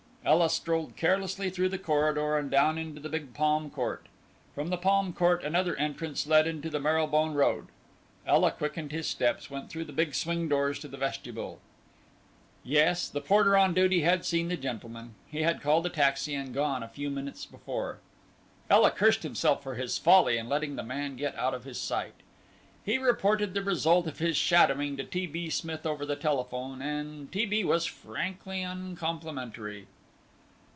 Ela 0.23 0.51
strolled 0.51 0.95
carelessly 0.95 1.49
through 1.49 1.69
the 1.69 1.79
corridor, 1.79 2.37
and 2.37 2.51
down 2.51 2.77
into 2.77 3.01
the 3.01 3.09
big 3.09 3.33
palm 3.33 3.71
court. 3.71 4.05
From 4.53 4.67
the 4.69 4.77
palm 4.77 5.13
court 5.13 5.43
another 5.43 5.75
entrance 5.77 6.27
led 6.27 6.45
into 6.45 6.69
the 6.69 6.79
Marylebone 6.79 7.33
Road. 7.33 7.69
Ela 8.27 8.51
quickened 8.51 8.91
his 8.91 9.07
steps, 9.07 9.49
went 9.49 9.71
through 9.71 9.85
the 9.85 9.91
big 9.91 10.13
swing 10.13 10.47
doors 10.47 10.77
to 10.77 10.87
the 10.87 10.95
vestibule. 10.95 11.59
Yes, 12.63 13.09
the 13.09 13.19
porter 13.19 13.57
on 13.57 13.73
duty 13.73 14.01
had 14.01 14.23
seen 14.23 14.47
the 14.47 14.55
gentleman; 14.55 15.15
he 15.25 15.41
had 15.41 15.59
called 15.59 15.87
a 15.87 15.89
taxi 15.89 16.35
and 16.35 16.53
gone 16.53 16.83
a 16.83 16.87
few 16.87 17.09
minutes 17.09 17.47
before. 17.47 17.97
Ela 18.69 18.91
cursed 18.91 19.23
himself 19.23 19.63
for 19.63 19.73
his 19.73 19.97
folly 19.97 20.37
in 20.37 20.47
letting 20.47 20.75
the 20.75 20.83
man 20.83 21.19
out 21.35 21.55
of 21.55 21.63
his 21.63 21.79
sight. 21.81 22.13
He 22.85 22.99
reported 22.99 23.55
the 23.55 23.63
result 23.63 24.05
of 24.05 24.19
his 24.19 24.37
shadowing 24.37 24.97
to 24.97 25.03
T. 25.03 25.25
B. 25.25 25.49
Smith 25.49 25.83
over 25.83 26.05
the 26.05 26.15
telephone, 26.15 26.79
and 26.79 27.31
T. 27.31 27.47
B. 27.47 27.63
was 27.63 27.87
frankly 27.87 28.61
uncomplimentary. 28.61 29.87